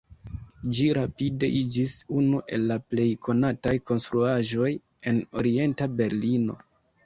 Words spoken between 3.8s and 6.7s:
konstruaĵoj en Orienta Berlino.